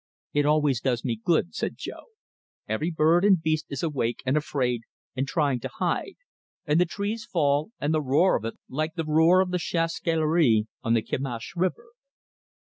[0.33, 2.05] "It always does me good," said Jo.
[2.67, 4.81] "Every bird and beast is awake and afraid
[5.15, 6.15] and trying to hide,
[6.65, 9.99] and the trees fall, and the roar of it like the roar of the chasse
[9.99, 11.89] galerie on the Kimash River."